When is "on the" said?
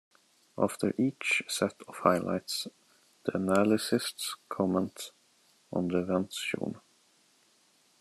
5.71-5.99